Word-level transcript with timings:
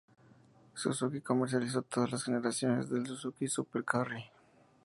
Suzuki 0.73 1.21
comercializó 1.21 1.83
todas 1.83 2.11
las 2.11 2.23
generaciones 2.23 2.89
del 2.89 3.05
Suzuki 3.05 3.45
Super 3.47 3.83
Carry. 3.85 4.25